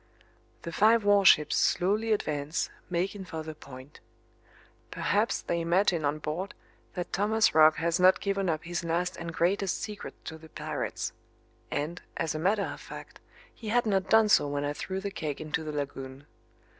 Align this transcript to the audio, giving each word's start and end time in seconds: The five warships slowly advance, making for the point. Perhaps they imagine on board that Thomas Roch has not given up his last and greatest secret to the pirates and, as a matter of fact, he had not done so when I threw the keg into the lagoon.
The 0.63 0.71
five 0.71 1.03
warships 1.03 1.55
slowly 1.57 2.11
advance, 2.11 2.71
making 2.89 3.25
for 3.25 3.43
the 3.43 3.53
point. 3.53 3.99
Perhaps 4.89 5.43
they 5.43 5.61
imagine 5.61 6.05
on 6.05 6.17
board 6.17 6.55
that 6.95 7.13
Thomas 7.13 7.53
Roch 7.53 7.75
has 7.75 7.99
not 7.99 8.19
given 8.19 8.49
up 8.49 8.63
his 8.63 8.83
last 8.83 9.15
and 9.15 9.31
greatest 9.31 9.79
secret 9.79 10.15
to 10.25 10.39
the 10.39 10.49
pirates 10.49 11.13
and, 11.69 12.01
as 12.17 12.33
a 12.33 12.39
matter 12.39 12.63
of 12.63 12.81
fact, 12.81 13.19
he 13.53 13.67
had 13.69 13.85
not 13.85 14.09
done 14.09 14.27
so 14.27 14.47
when 14.47 14.65
I 14.65 14.73
threw 14.73 15.01
the 15.01 15.11
keg 15.11 15.39
into 15.39 15.63
the 15.63 15.71
lagoon. 15.71 16.25